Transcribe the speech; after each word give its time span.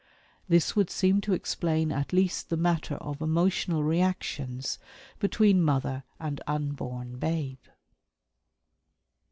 This 0.49 0.75
would 0.75 0.89
seem 0.89 1.21
to 1.21 1.33
explain 1.33 1.91
at 1.91 2.11
least 2.11 2.49
the 2.49 2.57
matter 2.57 2.95
of 2.95 3.21
emotional 3.21 3.83
reactions 3.83 4.79
between 5.19 5.61
mother 5.61 6.05
and 6.19 6.41
unborn 6.47 7.19
babe. 7.19 7.59